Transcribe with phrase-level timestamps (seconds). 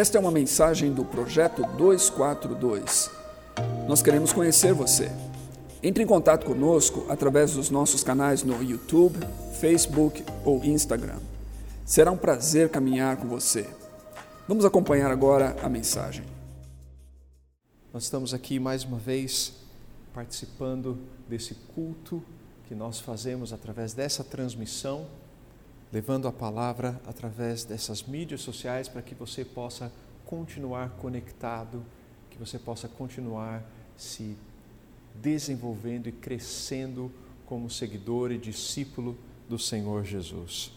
[0.00, 3.10] Esta é uma mensagem do Projeto 242.
[3.86, 5.12] Nós queremos conhecer você.
[5.82, 9.18] Entre em contato conosco através dos nossos canais no YouTube,
[9.60, 11.18] Facebook ou Instagram.
[11.84, 13.68] Será um prazer caminhar com você.
[14.48, 16.24] Vamos acompanhar agora a mensagem.
[17.92, 19.52] Nós estamos aqui mais uma vez
[20.14, 20.96] participando
[21.28, 22.22] desse culto
[22.66, 25.06] que nós fazemos através dessa transmissão
[25.92, 29.92] levando a palavra através dessas mídias sociais para que você possa
[30.24, 31.84] continuar conectado,
[32.30, 33.64] que você possa continuar
[33.96, 34.36] se
[35.14, 37.10] desenvolvendo e crescendo
[37.44, 39.18] como seguidor e discípulo
[39.48, 40.72] do Senhor Jesus.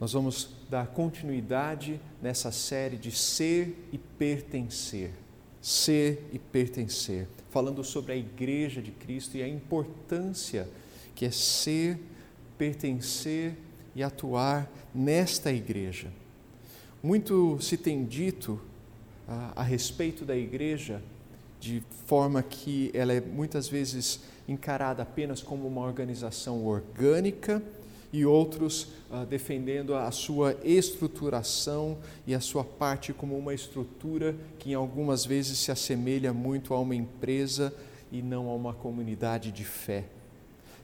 [0.00, 5.12] Nós vamos dar continuidade nessa série de ser e pertencer.
[5.60, 10.68] Ser e pertencer, falando sobre a igreja de Cristo e a importância
[11.14, 11.98] que é ser,
[12.56, 13.56] pertencer
[13.96, 16.08] e atuar nesta igreja.
[17.02, 18.60] Muito se tem dito
[19.26, 21.02] a, a respeito da igreja
[21.58, 27.62] de forma que ela é muitas vezes encarada apenas como uma organização orgânica
[28.12, 34.72] e outros ah, defendendo a sua estruturação e a sua parte como uma estrutura que
[34.72, 37.74] em algumas vezes se assemelha muito a uma empresa
[38.12, 40.04] e não a uma comunidade de fé.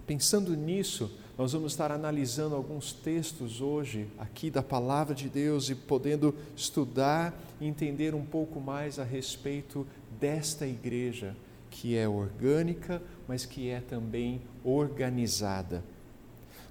[0.06, 1.10] Pensando nisso,
[1.42, 7.36] nós vamos estar analisando alguns textos hoje aqui da palavra de Deus e podendo estudar
[7.60, 9.84] e entender um pouco mais a respeito
[10.20, 11.34] desta igreja
[11.68, 15.82] que é orgânica, mas que é também organizada.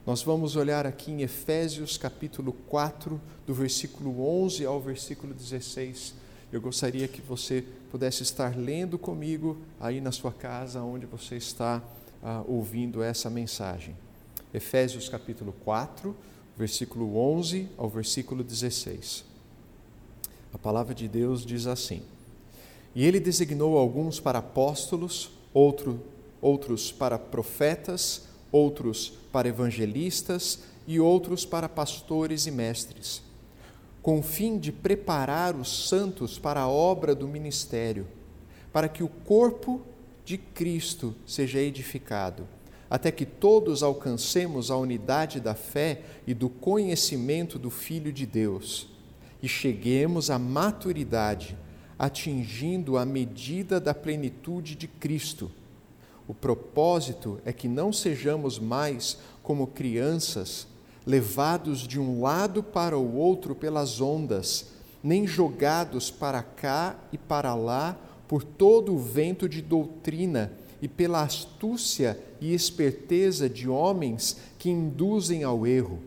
[0.07, 6.13] Nós vamos olhar aqui em Efésios capítulo 4, do versículo 11 ao versículo 16.
[6.49, 11.83] Eu gostaria que você pudesse estar lendo comigo aí na sua casa, onde você está
[12.23, 13.97] ah, ouvindo essa mensagem.
[14.53, 16.13] Efésios capítulo 4,
[16.57, 19.23] versículo 11 ao versículo 16.
[20.53, 22.01] A palavra de Deus diz assim:
[22.93, 26.01] E ele designou alguns para apóstolos, outro,
[26.41, 33.23] outros para profetas, outros para evangelistas e outros para pastores e mestres,
[34.01, 38.05] com o fim de preparar os santos para a obra do ministério,
[38.73, 39.81] para que o corpo
[40.25, 42.45] de Cristo seja edificado
[42.91, 48.89] até que todos alcancemos a unidade da fé e do conhecimento do Filho de Deus
[49.41, 51.57] e cheguemos à maturidade,
[51.97, 55.49] atingindo a medida da plenitude de Cristo.
[56.27, 60.67] O propósito é que não sejamos mais como crianças,
[61.07, 67.55] levados de um lado para o outro pelas ondas, nem jogados para cá e para
[67.55, 67.97] lá
[68.27, 70.51] por todo o vento de doutrina
[70.81, 75.99] e pela astúcia e esperteza de homens que induzem ao erro.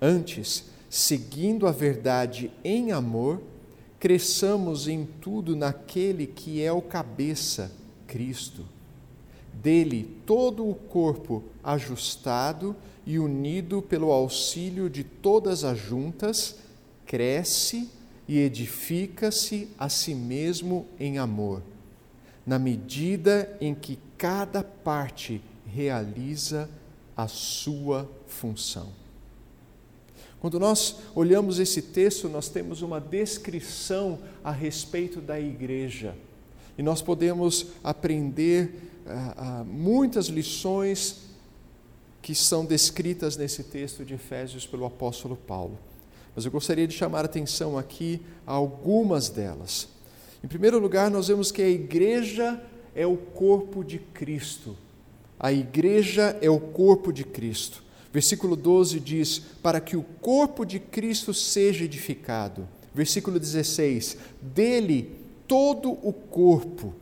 [0.00, 3.42] Antes, seguindo a verdade em amor,
[3.98, 7.72] cresçamos em tudo naquele que é o cabeça,
[8.06, 8.64] Cristo.
[9.52, 12.76] Dele, todo o corpo ajustado
[13.06, 16.56] e unido pelo auxílio de todas as juntas,
[17.06, 17.88] cresce
[18.28, 21.62] e edifica-se a si mesmo em amor
[22.46, 26.68] na medida em que cada parte realiza
[27.16, 28.88] a sua função.
[30.40, 36.14] Quando nós olhamos esse texto, nós temos uma descrição a respeito da igreja.
[36.76, 41.22] E nós podemos aprender ah, ah, muitas lições
[42.20, 45.78] que são descritas nesse texto de Efésios pelo apóstolo Paulo.
[46.34, 49.88] Mas eu gostaria de chamar a atenção aqui a algumas delas.
[50.42, 52.60] Em primeiro lugar, nós vemos que a igreja
[52.94, 54.76] é o corpo de Cristo.
[55.38, 57.82] A igreja é o corpo de Cristo.
[58.12, 62.68] Versículo 12 diz: Para que o corpo de Cristo seja edificado.
[62.94, 65.10] Versículo 16: Dele
[65.48, 66.94] todo o corpo.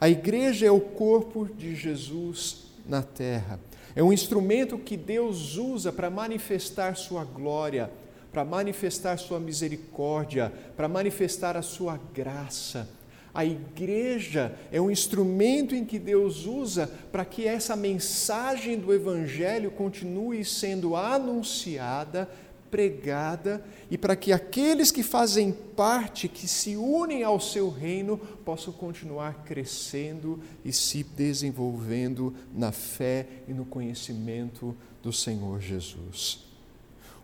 [0.00, 3.60] A igreja é o corpo de Jesus na terra.
[3.94, 7.90] É um instrumento que Deus usa para manifestar Sua glória
[8.32, 12.88] para manifestar Sua misericórdia, para manifestar a Sua graça.
[13.34, 19.70] A igreja é um instrumento em que Deus usa para que essa mensagem do Evangelho
[19.70, 22.28] continue sendo anunciada,
[22.70, 28.72] pregada e para que aqueles que fazem parte, que se unem ao seu reino, possam
[28.72, 36.51] continuar crescendo e se desenvolvendo na fé e no conhecimento do Senhor Jesus.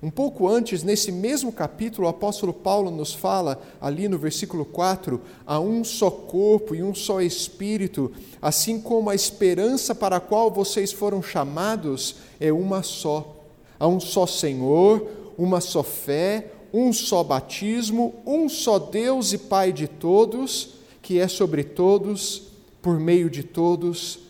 [0.01, 5.21] Um pouco antes, nesse mesmo capítulo, o apóstolo Paulo nos fala, ali no versículo 4,
[5.45, 10.53] há um só corpo e um só espírito, assim como a esperança para a qual
[10.53, 13.35] vocês foram chamados é uma só.
[13.79, 15.05] Há um só Senhor,
[15.37, 21.27] uma só fé, um só batismo, um só Deus e Pai de todos, que é
[21.27, 22.45] sobre todos,
[22.81, 24.21] por meio de todos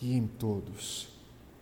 [0.00, 1.08] e em todos.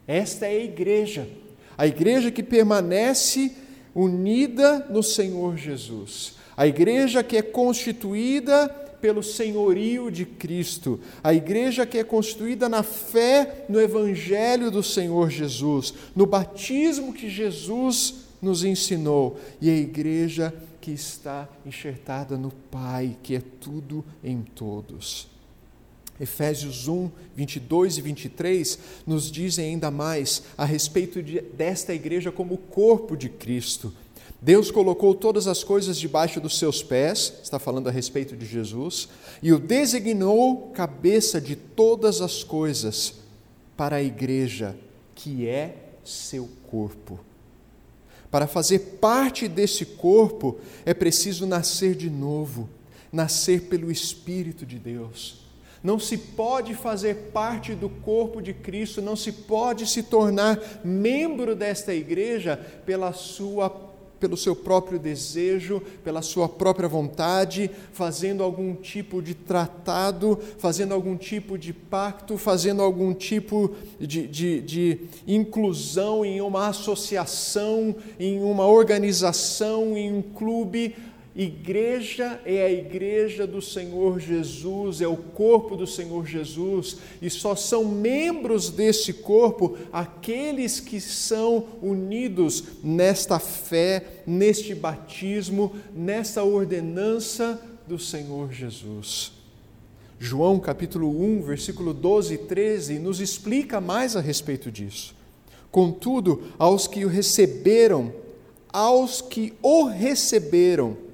[0.06, 1.28] Esta é a igreja,
[1.76, 3.52] a igreja que permanece
[3.94, 8.68] unida no Senhor Jesus, a igreja que é constituída
[9.00, 15.30] pelo senhorio de Cristo, a igreja que é constituída na fé no Evangelho do Senhor
[15.30, 23.16] Jesus, no batismo que Jesus nos ensinou, e a igreja que está enxertada no Pai,
[23.22, 25.35] que é tudo em todos.
[26.20, 32.56] Efésios 1, 22 e 23 nos dizem ainda mais a respeito de, desta igreja como
[32.56, 33.92] corpo de Cristo.
[34.40, 39.08] Deus colocou todas as coisas debaixo dos seus pés, está falando a respeito de Jesus,
[39.42, 43.14] e o designou cabeça de todas as coisas
[43.76, 44.76] para a igreja,
[45.14, 45.74] que é
[46.04, 47.18] seu corpo.
[48.30, 52.68] Para fazer parte desse corpo é preciso nascer de novo,
[53.12, 55.45] nascer pelo Espírito de Deus.
[55.86, 61.54] Não se pode fazer parte do corpo de Cristo, não se pode se tornar membro
[61.54, 63.70] desta igreja pela sua
[64.18, 71.16] pelo seu próprio desejo, pela sua própria vontade, fazendo algum tipo de tratado, fazendo algum
[71.16, 78.66] tipo de pacto, fazendo algum tipo de, de, de inclusão em uma associação, em uma
[78.66, 80.96] organização, em um clube
[81.38, 87.54] Igreja é a igreja do Senhor Jesus, é o corpo do Senhor Jesus, e só
[87.54, 97.98] são membros desse corpo aqueles que são unidos nesta fé, neste batismo, nesta ordenança do
[97.98, 99.32] Senhor Jesus.
[100.18, 105.14] João capítulo 1, versículo 12 e 13 nos explica mais a respeito disso.
[105.70, 108.10] Contudo, aos que o receberam,
[108.72, 111.04] aos que o receberam,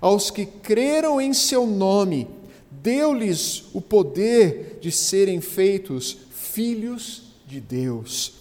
[0.00, 2.26] aos que creram em seu nome,
[2.70, 8.34] deu-lhes o poder de serem feitos filhos de Deus,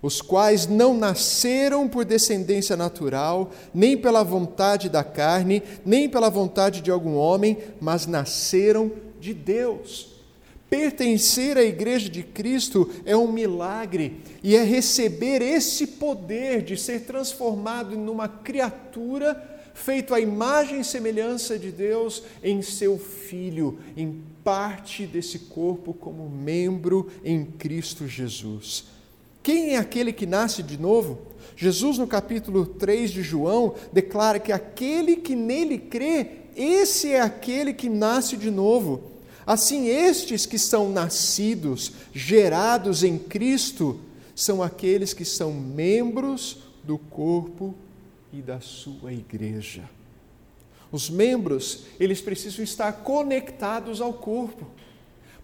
[0.00, 6.80] os quais não nasceram por descendência natural, nem pela vontade da carne, nem pela vontade
[6.80, 10.12] de algum homem, mas nasceram de Deus.
[10.68, 17.00] Pertencer à Igreja de Cristo é um milagre e é receber esse poder de ser
[17.00, 24.22] transformado em uma criatura feito à imagem e semelhança de Deus em seu Filho, em
[24.44, 28.84] parte desse corpo como membro em Cristo Jesus.
[29.42, 31.18] Quem é aquele que nasce de novo?
[31.56, 36.26] Jesus, no capítulo 3 de João, declara que aquele que nele crê,
[36.56, 39.10] esse é aquele que nasce de novo.
[39.44, 43.98] Assim, estes que são nascidos, gerados em Cristo,
[44.34, 47.74] são aqueles que são membros do corpo
[48.32, 49.88] e da sua igreja.
[50.90, 54.66] Os membros, eles precisam estar conectados ao corpo.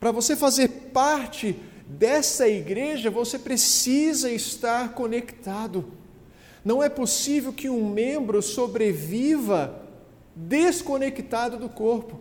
[0.00, 1.56] Para você fazer parte
[1.86, 5.92] dessa igreja, você precisa estar conectado.
[6.64, 9.82] Não é possível que um membro sobreviva
[10.34, 12.20] desconectado do corpo.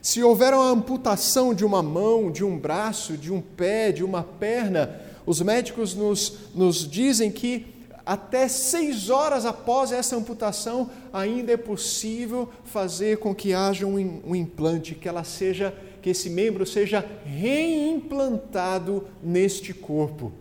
[0.00, 4.22] Se houver uma amputação de uma mão, de um braço, de um pé, de uma
[4.22, 11.56] perna, os médicos nos, nos dizem que até seis horas após essa amputação, ainda é
[11.56, 17.04] possível fazer com que haja um, um implante, que ela seja, que esse membro seja
[17.24, 20.32] reimplantado neste corpo.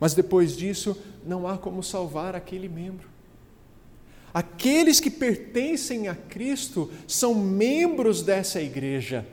[0.00, 3.08] Mas depois disso, não há como salvar aquele membro.
[4.32, 9.26] Aqueles que pertencem a Cristo são membros dessa igreja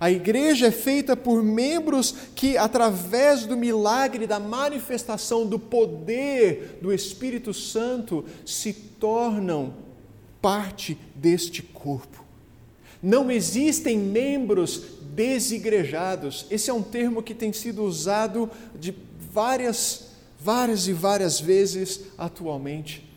[0.00, 6.92] a igreja é feita por membros que, através do milagre da manifestação do poder do
[6.92, 9.74] Espírito Santo, se tornam
[10.42, 12.24] parte deste corpo.
[13.02, 14.82] Não existem membros
[15.14, 16.46] desigrejados.
[16.50, 18.94] Esse é um termo que tem sido usado de
[19.32, 20.08] várias,
[20.40, 23.08] várias e várias vezes atualmente.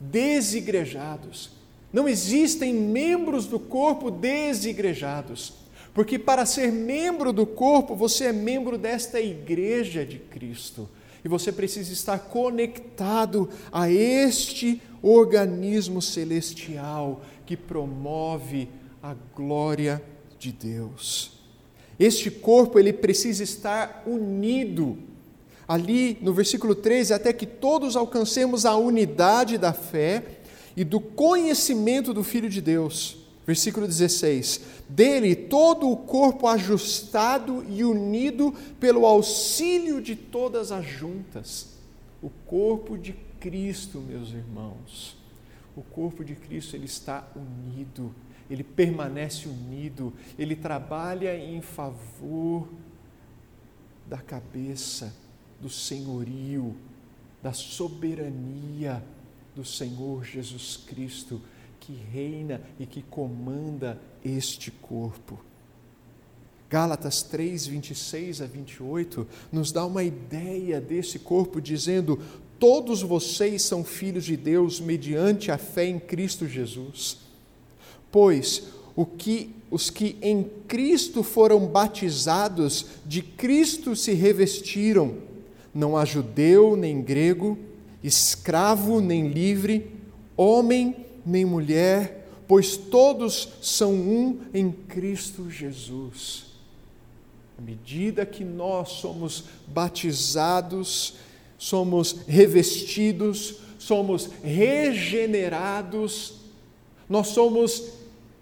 [0.00, 1.50] Desigrejados.
[1.92, 5.52] Não existem membros do corpo desigrejados.
[5.92, 10.88] Porque para ser membro do corpo, você é membro desta igreja de Cristo.
[11.24, 18.68] E você precisa estar conectado a este organismo celestial que promove
[19.02, 20.02] a glória
[20.38, 21.32] de Deus.
[21.98, 24.96] Este corpo ele precisa estar unido.
[25.68, 30.22] Ali no versículo 13, até que todos alcancemos a unidade da fé
[30.76, 37.82] e do conhecimento do Filho de Deus Versículo 16: Dele todo o corpo ajustado e
[37.84, 41.68] unido pelo auxílio de todas as juntas.
[42.22, 45.16] O corpo de Cristo, meus irmãos.
[45.74, 48.14] O corpo de Cristo ele está unido,
[48.50, 52.68] ele permanece unido, ele trabalha em favor
[54.06, 55.14] da cabeça,
[55.60, 56.76] do senhorio,
[57.42, 59.02] da soberania
[59.54, 61.40] do Senhor Jesus Cristo,
[61.90, 65.38] que reina e que comanda este corpo.
[66.68, 72.20] Gálatas 3, 26 a 28 nos dá uma ideia desse corpo, dizendo:
[72.60, 77.18] Todos vocês são filhos de Deus mediante a fé em Cristo Jesus.
[78.12, 85.16] Pois o que, os que em Cristo foram batizados, de Cristo se revestiram,
[85.74, 87.58] não há judeu nem grego,
[88.02, 89.90] escravo nem livre,
[90.36, 96.46] homem nem mulher, pois todos são um em Cristo Jesus.
[97.58, 101.14] À medida que nós somos batizados,
[101.58, 106.34] somos revestidos, somos regenerados,
[107.08, 107.92] nós somos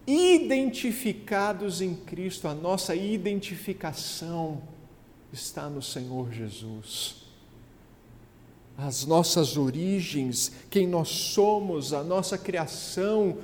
[0.06, 4.62] identificados em Cristo, a nossa identificação
[5.32, 7.27] está no Senhor Jesus.
[8.78, 13.37] As nossas origens, quem nós somos, a nossa criação,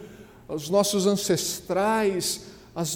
[0.49, 2.47] os nossos ancestrais,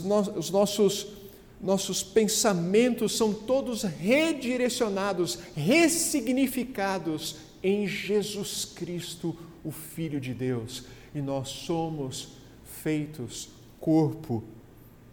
[0.04, 1.18] no, os nossos
[1.60, 11.48] nossos pensamentos são todos redirecionados, ressignificados em Jesus Cristo, o Filho de Deus, e nós
[11.48, 12.28] somos
[12.64, 13.48] feitos
[13.80, 14.44] corpo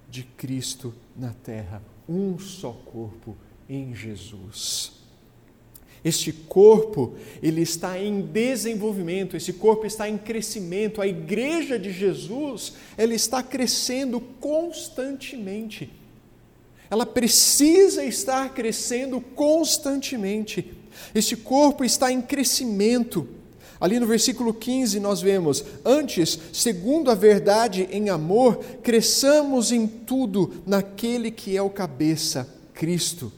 [0.09, 3.35] de Cristo na terra, um só corpo
[3.67, 5.04] em Jesus.
[6.05, 11.01] Este corpo, ele está em desenvolvimento, esse corpo está em crescimento.
[11.01, 15.91] A igreja de Jesus, ela está crescendo constantemente
[16.89, 20.73] ela precisa estar crescendo constantemente.
[21.13, 23.27] Este corpo está em crescimento.
[23.79, 30.63] Ali no versículo 15 nós vemos: Antes, segundo a verdade em amor, cresçamos em tudo
[30.65, 33.31] naquele que é o cabeça, Cristo.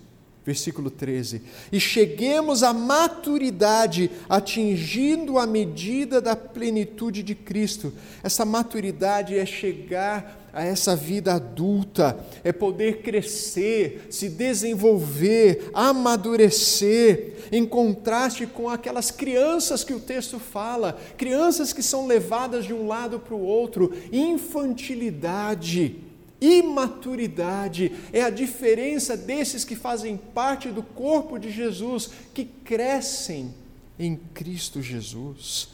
[0.48, 1.42] Versículo 13:
[1.74, 7.92] E cheguemos à maturidade, atingindo a medida da plenitude de Cristo.
[8.24, 17.66] Essa maturidade é chegar a essa vida adulta, é poder crescer, se desenvolver, amadurecer, em
[17.66, 23.20] contraste com aquelas crianças que o texto fala, crianças que são levadas de um lado
[23.20, 26.07] para o outro, infantilidade.
[26.40, 33.54] Imaturidade é a diferença desses que fazem parte do corpo de Jesus, que crescem
[33.98, 35.70] em Cristo Jesus.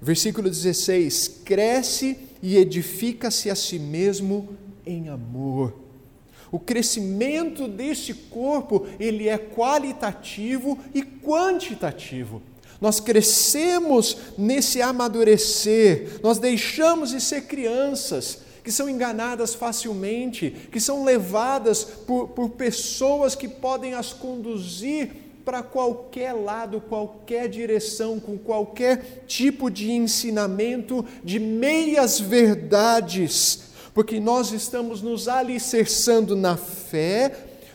[0.00, 5.74] Versículo 16: cresce e edifica-se a si mesmo em amor.
[6.50, 12.40] O crescimento deste corpo, ele é qualitativo e quantitativo.
[12.80, 21.04] Nós crescemos nesse amadurecer, nós deixamos de ser crianças que são enganadas facilmente, que são
[21.04, 25.10] levadas por, por pessoas que podem as conduzir
[25.44, 34.50] para qualquer lado, qualquer direção, com qualquer tipo de ensinamento, de meias verdades, porque nós
[34.52, 37.32] estamos nos alicerçando na fé,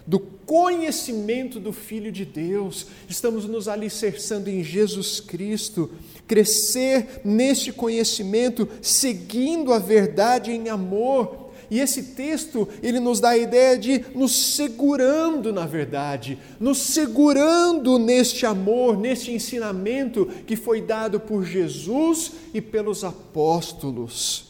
[0.08, 0.20] do
[0.50, 5.92] conhecimento do Filho de Deus, estamos nos alicerçando em Jesus Cristo,
[6.28, 13.38] crescer neste conhecimento, seguindo a verdade em amor, e esse texto, ele nos dá a
[13.38, 21.20] ideia de nos segurando na verdade, nos segurando neste amor, neste ensinamento que foi dado
[21.20, 24.49] por Jesus e pelos apóstolos.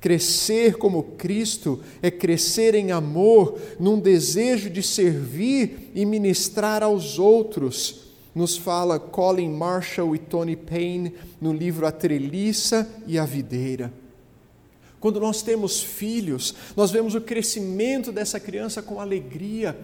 [0.00, 8.06] Crescer como Cristo é crescer em amor, num desejo de servir e ministrar aos outros.
[8.34, 13.92] Nos fala Colin Marshall e Tony Payne no livro A Treliça e a Videira.
[15.00, 19.78] Quando nós temos filhos, nós vemos o crescimento dessa criança com alegria.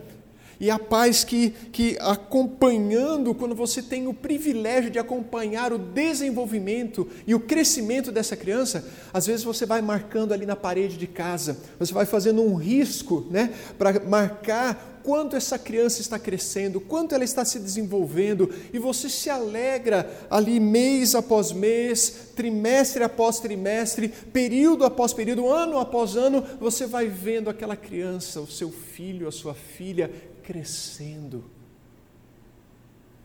[0.62, 7.08] E a paz que, que acompanhando, quando você tem o privilégio de acompanhar o desenvolvimento
[7.26, 11.58] e o crescimento dessa criança, às vezes você vai marcando ali na parede de casa,
[11.80, 17.24] você vai fazendo um risco né, para marcar quanto essa criança está crescendo, quanto ela
[17.24, 24.84] está se desenvolvendo, e você se alegra ali mês após mês, trimestre após trimestre, período
[24.84, 29.54] após período, ano após ano, você vai vendo aquela criança, o seu filho, a sua
[29.54, 30.08] filha
[30.42, 31.44] crescendo,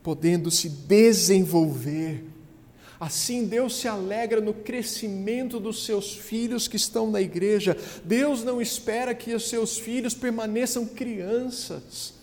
[0.03, 2.23] podendo se desenvolver
[2.99, 7.77] Assim Deus se alegra no crescimento dos seus filhos que estão na igreja.
[8.03, 12.15] Deus não espera que os seus filhos permaneçam crianças,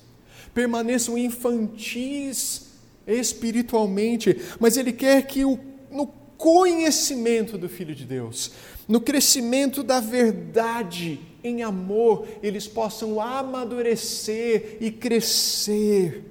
[0.53, 2.73] permaneçam infantis
[3.07, 5.59] espiritualmente, mas Ele quer que o,
[5.93, 8.51] no conhecimento do Filho de Deus,
[8.89, 16.25] no crescimento da verdade em amor, eles possam amadurecer e crescer.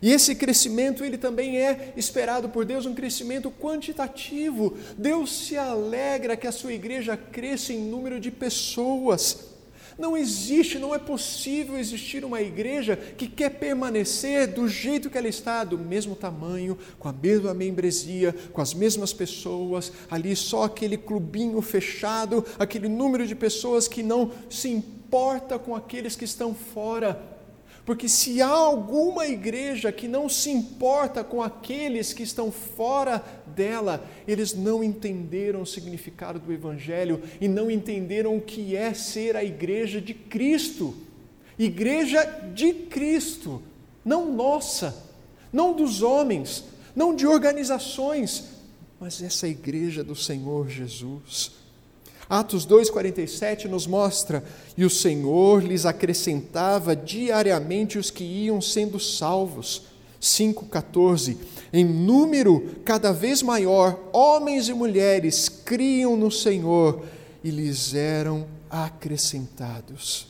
[0.00, 4.78] E esse crescimento, ele também é esperado por Deus, um crescimento quantitativo.
[4.96, 9.57] Deus se alegra que a sua igreja cresça em número de pessoas.
[9.98, 15.26] Não existe, não é possível existir uma igreja que quer permanecer do jeito que ela
[15.26, 20.96] está, do mesmo tamanho, com a mesma membresia, com as mesmas pessoas, ali só aquele
[20.96, 27.37] clubinho fechado, aquele número de pessoas que não se importa com aqueles que estão fora.
[27.88, 34.06] Porque se há alguma igreja que não se importa com aqueles que estão fora dela,
[34.26, 39.42] eles não entenderam o significado do Evangelho e não entenderam o que é ser a
[39.42, 40.94] igreja de Cristo.
[41.58, 43.62] Igreja de Cristo,
[44.04, 44.94] não nossa,
[45.50, 46.64] não dos homens,
[46.94, 48.50] não de organizações,
[49.00, 51.52] mas essa igreja do Senhor Jesus.
[52.28, 54.44] Atos 2,47 nos mostra:
[54.76, 59.86] e o Senhor lhes acrescentava diariamente os que iam sendo salvos.
[60.20, 61.36] 5,14:
[61.72, 67.04] Em número cada vez maior, homens e mulheres criam no Senhor
[67.42, 70.26] e lhes eram acrescentados.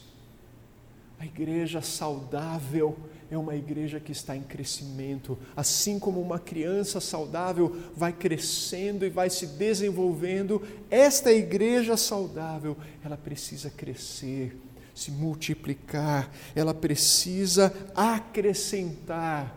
[1.18, 2.96] A igreja saudável
[3.30, 9.10] é uma igreja que está em crescimento, assim como uma criança saudável vai crescendo e
[9.10, 14.56] vai se desenvolvendo, esta igreja saudável, ela precisa crescer,
[14.94, 19.56] se multiplicar, ela precisa acrescentar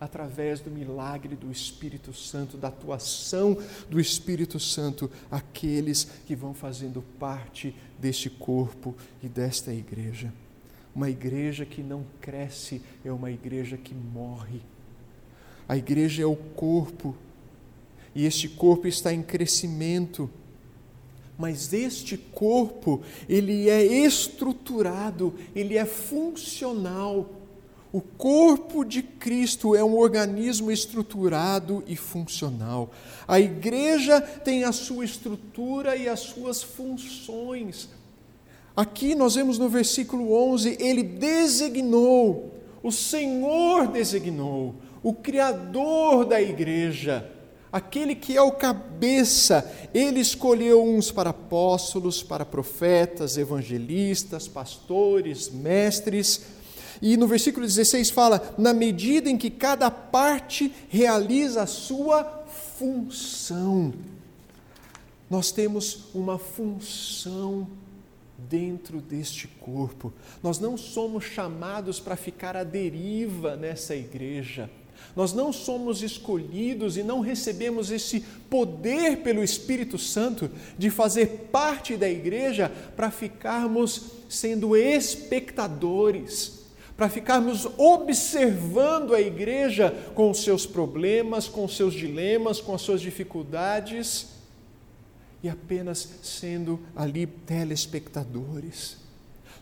[0.00, 3.56] através do milagre do Espírito Santo, da atuação
[3.88, 10.32] do Espírito Santo, aqueles que vão fazendo parte deste corpo e desta igreja.
[10.94, 14.60] Uma igreja que não cresce é uma igreja que morre.
[15.68, 17.16] A igreja é o corpo,
[18.14, 20.28] e este corpo está em crescimento.
[21.38, 27.30] Mas este corpo, ele é estruturado, ele é funcional.
[27.90, 32.90] O corpo de Cristo é um organismo estruturado e funcional.
[33.26, 37.88] A igreja tem a sua estrutura e as suas funções.
[38.74, 47.30] Aqui nós vemos no versículo 11: Ele designou, o Senhor designou, o Criador da igreja,
[47.70, 56.42] aquele que é o cabeça, ele escolheu uns para apóstolos, para profetas, evangelistas, pastores, mestres.
[57.00, 62.44] E no versículo 16 fala: na medida em que cada parte realiza a sua
[62.78, 63.92] função.
[65.28, 67.66] Nós temos uma função
[68.48, 70.12] dentro deste corpo.
[70.42, 74.70] Nós não somos chamados para ficar à deriva nessa igreja.
[75.16, 81.96] Nós não somos escolhidos e não recebemos esse poder pelo Espírito Santo de fazer parte
[81.96, 86.60] da igreja para ficarmos sendo espectadores,
[86.96, 92.80] para ficarmos observando a igreja com os seus problemas, com os seus dilemas, com as
[92.82, 94.32] suas dificuldades
[95.42, 98.96] e apenas sendo ali telespectadores.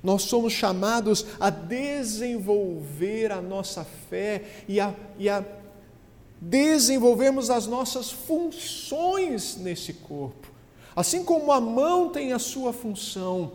[0.03, 5.45] Nós somos chamados a desenvolver a nossa fé e a, e a
[6.40, 10.51] desenvolvermos as nossas funções nesse corpo.
[10.97, 13.53] Assim como a mão tem a sua função,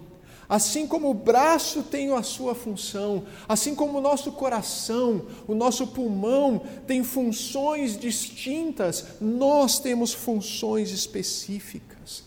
[0.48, 5.88] Assim como o braço tem a sua função, assim como o nosso coração, o nosso
[5.88, 12.24] pulmão tem funções distintas, nós temos funções específicas.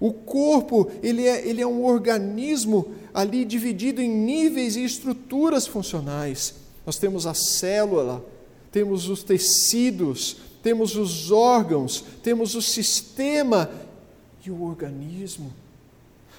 [0.00, 6.54] O corpo, ele é, ele é um organismo ali dividido em níveis e estruturas funcionais.
[6.84, 8.24] Nós temos a célula,
[8.72, 13.70] temos os tecidos, temos os órgãos, temos o sistema
[14.44, 15.52] e o organismo.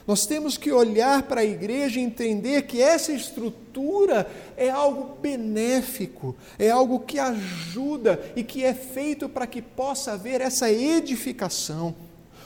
[0.07, 6.35] Nós temos que olhar para a igreja e entender que essa estrutura é algo benéfico,
[6.59, 11.95] é algo que ajuda e que é feito para que possa haver essa edificação.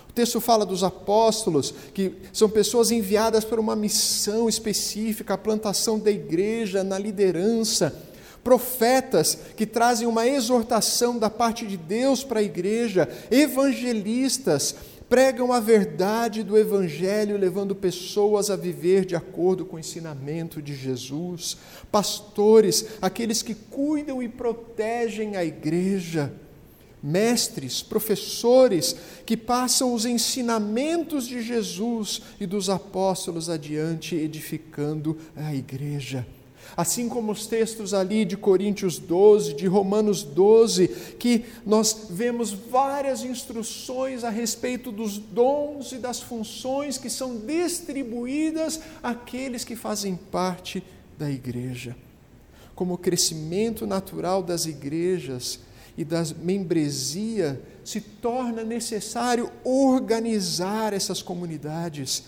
[0.08, 6.00] O texto fala dos apóstolos, que são pessoas enviadas para uma missão específica, a plantação
[6.00, 7.94] da igreja, na liderança.
[8.42, 14.76] Profetas que trazem uma exortação da parte de Deus para a igreja, evangelistas
[15.10, 20.76] pregam a verdade do Evangelho, levando pessoas a viver de acordo com o ensinamento de
[20.76, 21.58] Jesus,
[21.92, 26.32] pastores, aqueles que cuidam e protegem a igreja,
[27.02, 28.96] mestres, professores,
[29.26, 36.26] que passam os ensinamentos de Jesus e dos apóstolos adiante, edificando a igreja.
[36.76, 40.88] Assim como os textos ali de Coríntios 12, de Romanos 12,
[41.20, 48.80] que nós vemos várias instruções a respeito dos dons e das funções que são distribuídas
[49.04, 50.84] àqueles que fazem parte
[51.18, 51.96] da igreja.
[52.76, 55.60] Como o crescimento natural das igrejas
[55.98, 62.24] e da membresia, se torna necessário organizar essas comunidades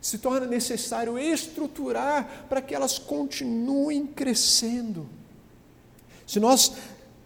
[0.00, 5.06] se torna necessário estruturar para que elas continuem crescendo.
[6.26, 6.72] Se nós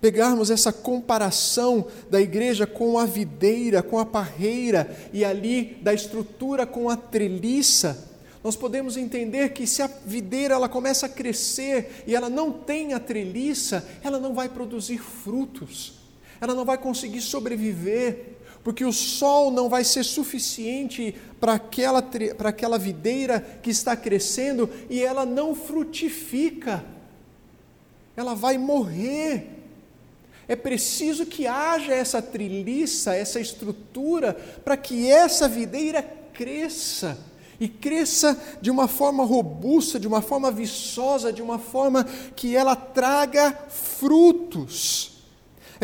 [0.01, 6.67] pegarmos essa comparação da igreja com a videira, com a parreira e ali da estrutura
[6.67, 12.15] com a treliça, nós podemos entender que se a videira ela começa a crescer e
[12.15, 15.95] ela não tem a treliça, ela não vai produzir frutos.
[16.39, 18.34] Ela não vai conseguir sobreviver,
[18.65, 24.71] porque o sol não vai ser suficiente para aquela, para aquela videira que está crescendo
[24.89, 26.83] e ela não frutifica,
[28.17, 29.51] ela vai morrer.
[30.49, 34.33] É preciso que haja essa triliça, essa estrutura,
[34.65, 37.19] para que essa videira cresça
[37.61, 42.75] e cresça de uma forma robusta, de uma forma viçosa, de uma forma que ela
[42.75, 45.14] traga frutos.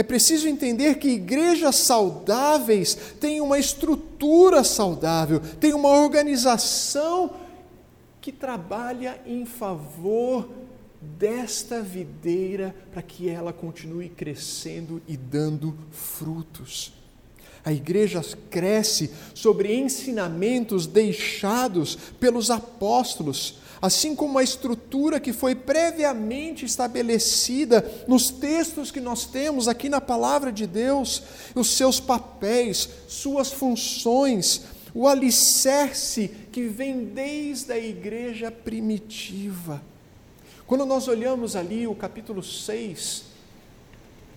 [0.01, 7.35] É preciso entender que igrejas saudáveis têm uma estrutura saudável, têm uma organização
[8.19, 10.49] que trabalha em favor
[11.03, 16.95] desta videira para que ela continue crescendo e dando frutos.
[17.63, 26.65] A igreja cresce sobre ensinamentos deixados pelos apóstolos, assim como a estrutura que foi previamente
[26.65, 31.23] estabelecida nos textos que nós temos aqui na palavra de Deus,
[31.55, 34.63] os seus papéis, suas funções,
[34.95, 39.83] o alicerce que vem desde a igreja primitiva.
[40.67, 43.25] Quando nós olhamos ali o capítulo 6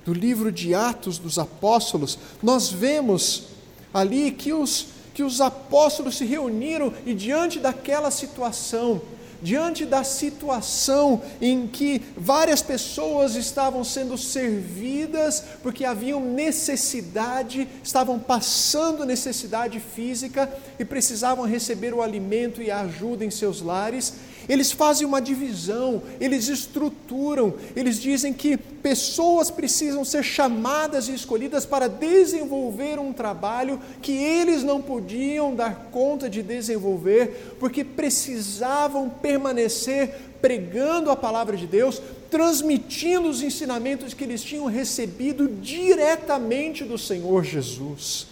[0.06, 3.46] do livro de Atos dos Apóstolos, nós vemos
[3.94, 9.02] ali que os, que os apóstolos se reuniram e, diante daquela situação,
[9.44, 19.06] diante da situação em que várias pessoas estavam sendo servidas porque haviam necessidade, estavam passando
[19.06, 24.14] necessidade física e precisavam receber o alimento e a ajuda em seus lares,
[24.48, 31.66] eles fazem uma divisão, eles estruturam, eles dizem que pessoas precisam ser chamadas e escolhidas
[31.66, 40.34] para desenvolver um trabalho que eles não podiam dar conta de desenvolver, porque precisavam permanecer
[40.44, 47.46] pregando a palavra de Deus, transmitindo os ensinamentos que eles tinham recebido diretamente do Senhor
[47.46, 48.28] Jesus.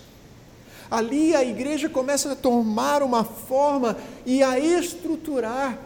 [0.91, 5.80] Ali a igreja começa a tomar uma forma e a estruturar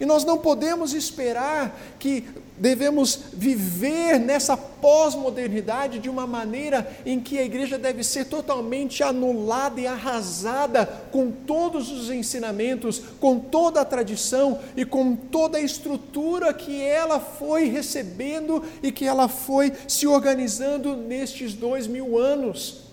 [0.00, 2.24] e nós não podemos esperar que
[2.58, 9.80] devemos viver nessa pós-modernidade de uma maneira em que a igreja deve ser totalmente anulada
[9.80, 16.52] e arrasada com todos os ensinamentos, com toda a tradição e com toda a estrutura
[16.54, 22.85] que ela foi recebendo e que ela foi se organizando nestes dois mil anos.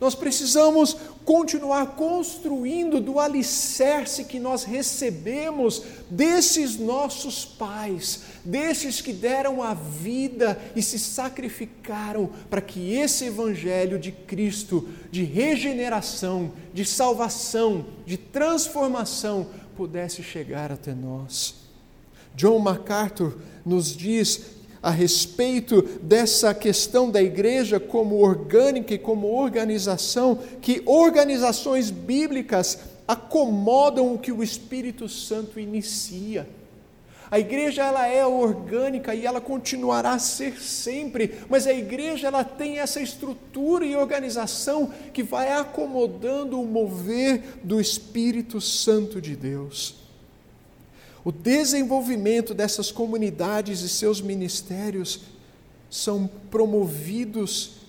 [0.00, 9.62] Nós precisamos continuar construindo do alicerce que nós recebemos desses nossos pais, desses que deram
[9.62, 17.84] a vida e se sacrificaram para que esse Evangelho de Cristo, de regeneração, de salvação,
[18.06, 21.56] de transformação, pudesse chegar até nós.
[22.34, 23.36] John MacArthur
[23.66, 31.90] nos diz a respeito dessa questão da igreja como orgânica e como organização, que organizações
[31.90, 36.48] bíblicas acomodam o que o Espírito Santo inicia.
[37.30, 42.42] A igreja ela é orgânica e ela continuará a ser sempre, mas a igreja ela
[42.42, 49.99] tem essa estrutura e organização que vai acomodando o mover do Espírito Santo de Deus.
[51.24, 55.20] O desenvolvimento dessas comunidades e seus ministérios
[55.90, 57.80] são promovidos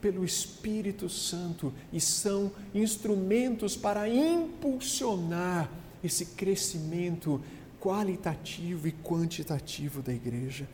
[0.00, 5.70] pelo Espírito Santo e são instrumentos para impulsionar
[6.04, 7.40] esse crescimento
[7.80, 10.68] qualitativo e quantitativo da igreja.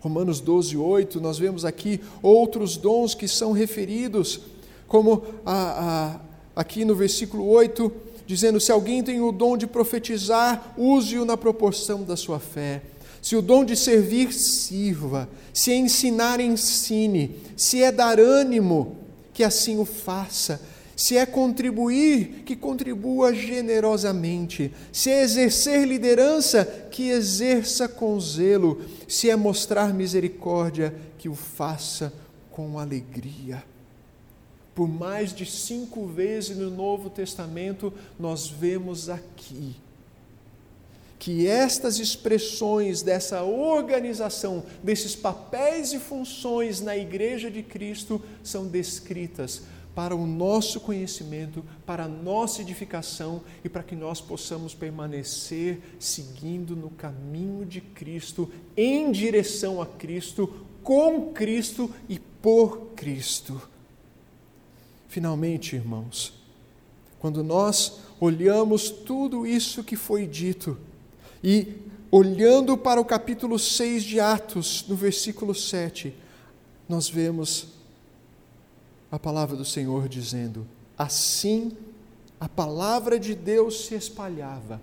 [0.00, 4.40] Romanos 12, 8, nós vemos aqui outros dons que são referidos,
[4.86, 6.20] como a,
[6.56, 7.92] a, aqui no versículo 8,
[8.30, 12.80] dizendo: se alguém tem o dom de profetizar, use-o na proporção da sua fé.
[13.20, 15.28] Se o dom de servir, sirva.
[15.52, 17.36] Se é ensinar, ensine.
[17.56, 18.96] Se é dar ânimo,
[19.34, 20.62] que assim o faça.
[20.96, 24.72] Se é contribuir, que contribua generosamente.
[24.92, 28.80] Se é exercer liderança, que exerça com zelo.
[29.08, 32.12] Se é mostrar misericórdia, que o faça
[32.50, 33.62] com alegria.
[34.80, 39.76] Por mais de cinco vezes no Novo Testamento, nós vemos aqui
[41.18, 49.64] que estas expressões dessa organização, desses papéis e funções na Igreja de Cristo são descritas
[49.94, 56.74] para o nosso conhecimento, para a nossa edificação e para que nós possamos permanecer seguindo
[56.74, 63.60] no caminho de Cristo, em direção a Cristo, com Cristo e por Cristo.
[65.10, 66.32] Finalmente, irmãos,
[67.18, 70.78] quando nós olhamos tudo isso que foi dito,
[71.42, 71.66] e
[72.12, 76.14] olhando para o capítulo 6 de Atos, no versículo 7,
[76.88, 77.66] nós vemos
[79.10, 80.64] a palavra do Senhor dizendo:
[80.96, 81.76] Assim
[82.38, 84.80] a palavra de Deus se espalhava,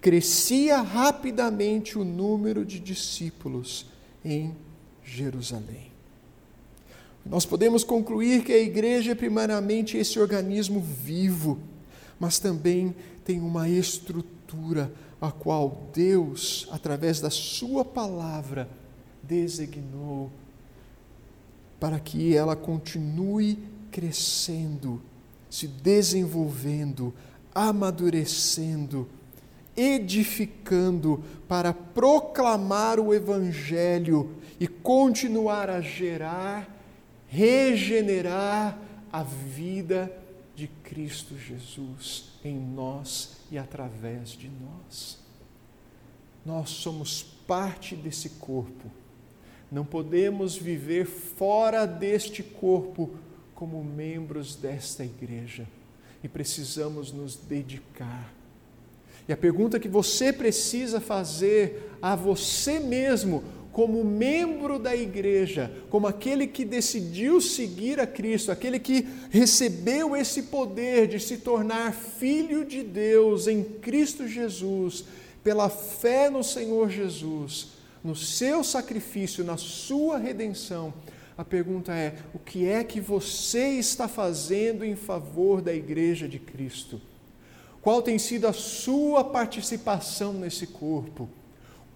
[0.00, 3.86] crescia rapidamente o número de discípulos
[4.24, 4.54] em
[5.02, 5.91] Jerusalém.
[7.24, 11.58] Nós podemos concluir que a igreja é primeiramente esse organismo vivo,
[12.18, 18.68] mas também tem uma estrutura a qual Deus, através da Sua palavra,
[19.22, 20.30] designou
[21.78, 23.58] para que ela continue
[23.90, 25.00] crescendo,
[25.48, 27.14] se desenvolvendo,
[27.54, 29.08] amadurecendo,
[29.76, 36.81] edificando para proclamar o Evangelho e continuar a gerar,
[37.32, 38.78] regenerar
[39.10, 40.12] a vida
[40.54, 45.18] de Cristo Jesus em nós e através de nós.
[46.44, 48.90] Nós somos parte desse corpo.
[49.70, 53.14] Não podemos viver fora deste corpo
[53.54, 55.66] como membros desta igreja
[56.22, 58.30] e precisamos nos dedicar.
[59.26, 66.06] E a pergunta que você precisa fazer a você mesmo, como membro da igreja, como
[66.06, 72.64] aquele que decidiu seguir a Cristo, aquele que recebeu esse poder de se tornar filho
[72.66, 75.06] de Deus em Cristo Jesus,
[75.42, 77.68] pela fé no Senhor Jesus,
[78.04, 80.92] no seu sacrifício, na sua redenção.
[81.36, 86.38] A pergunta é: o que é que você está fazendo em favor da igreja de
[86.38, 87.00] Cristo?
[87.80, 91.28] Qual tem sido a sua participação nesse corpo?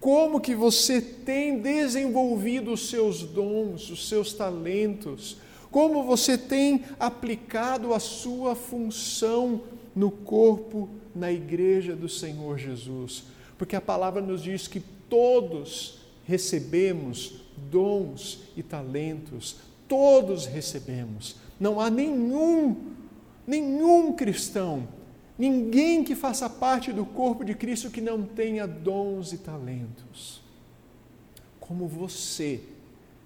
[0.01, 5.39] Como que você tem desenvolvido os seus dons, os seus talentos,
[5.71, 9.63] como você tem aplicado a sua função
[9.95, 13.25] no corpo, na igreja do Senhor Jesus.
[13.59, 19.57] Porque a palavra nos diz que todos recebemos dons e talentos,
[19.89, 21.37] todos recebemos.
[21.59, 22.77] Não há nenhum,
[23.47, 24.87] nenhum cristão
[25.39, 30.43] Ninguém que faça parte do corpo de Cristo que não tenha dons e talentos.
[31.61, 32.63] Como você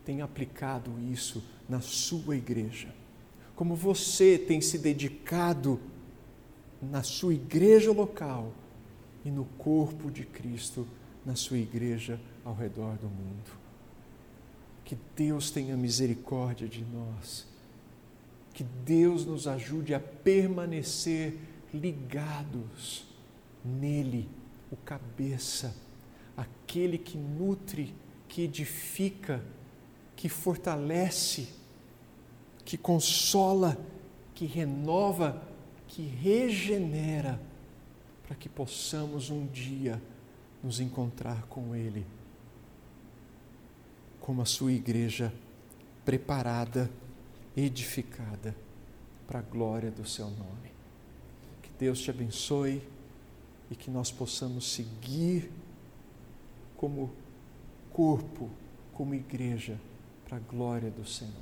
[0.05, 2.89] tem aplicado isso na sua igreja?
[3.55, 5.79] Como você tem se dedicado
[6.83, 8.53] na sua igreja local
[9.25, 10.89] e no corpo de Cristo
[11.25, 13.61] na sua igreja ao redor do mundo?
[14.85, 17.47] Que Deus tenha misericórdia de nós.
[18.53, 21.39] Que Deus nos ajude a permanecer
[21.73, 23.07] ligados
[23.65, 24.29] nele,
[24.71, 25.75] o cabeça,
[26.37, 27.95] aquele que nutre,
[28.29, 29.43] que edifica,
[30.17, 31.49] que fortalece,
[32.65, 33.77] que consola,
[34.35, 35.43] que renova,
[35.89, 37.41] que regenera,
[38.27, 40.01] para que possamos um dia
[40.63, 42.07] nos encontrar com Ele,
[44.21, 45.33] como a sua igreja
[46.05, 46.91] preparada,
[47.57, 48.55] edificada
[49.27, 50.70] para a glória do Seu nome.
[51.81, 52.83] Deus te abençoe
[53.71, 55.51] e que nós possamos seguir
[56.77, 57.11] como
[57.91, 58.51] corpo,
[58.93, 59.81] como igreja,
[60.29, 61.33] para a glória do Senhor.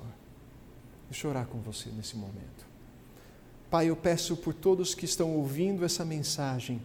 [1.11, 2.69] Deixa eu orar com você nesse momento.
[3.69, 6.81] Pai, eu peço por todos que estão ouvindo essa mensagem,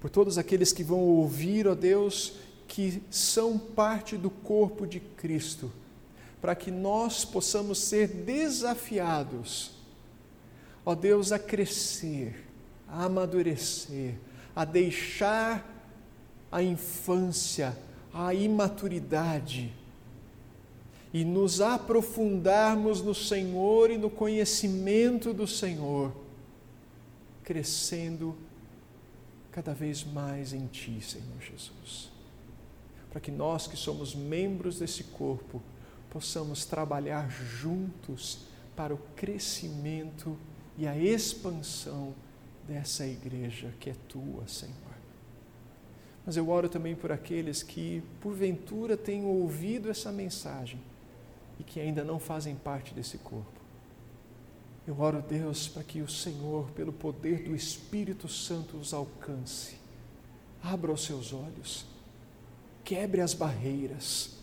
[0.00, 2.34] por todos aqueles que vão ouvir, ó Deus,
[2.68, 5.72] que são parte do corpo de Cristo,
[6.40, 9.72] para que nós possamos ser desafiados,
[10.84, 12.45] ó Deus, a crescer
[12.88, 14.14] a amadurecer,
[14.54, 15.72] a deixar
[16.50, 17.76] a infância,
[18.12, 19.72] a imaturidade
[21.12, 26.12] e nos aprofundarmos no Senhor e no conhecimento do Senhor,
[27.42, 28.36] crescendo
[29.50, 32.10] cada vez mais em Ti, Senhor Jesus.
[33.10, 35.62] Para que nós que somos membros desse corpo
[36.10, 38.40] possamos trabalhar juntos
[38.76, 40.36] para o crescimento
[40.76, 42.14] e a expansão
[42.66, 44.74] dessa igreja que é tua, Senhor.
[46.24, 50.80] Mas eu oro também por aqueles que, porventura, tenham ouvido essa mensagem
[51.58, 53.60] e que ainda não fazem parte desse corpo.
[54.86, 59.76] Eu oro, Deus, para que o Senhor, pelo poder do Espírito Santo, os alcance.
[60.62, 61.86] Abra os seus olhos,
[62.84, 64.36] quebre as barreiras,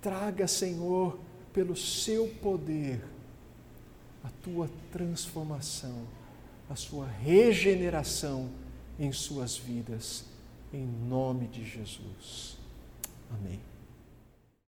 [0.00, 1.18] traga, Senhor,
[1.52, 3.04] pelo seu poder,
[4.24, 6.06] a tua transformação,
[6.70, 8.48] a sua regeneração
[8.96, 10.24] em suas vidas,
[10.72, 12.56] em nome de Jesus.
[13.28, 13.60] Amém.